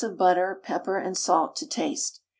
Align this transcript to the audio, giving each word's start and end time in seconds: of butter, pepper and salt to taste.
of 0.03 0.17
butter, 0.17 0.59
pepper 0.63 0.97
and 0.97 1.15
salt 1.15 1.55
to 1.55 1.63
taste. 1.63 2.21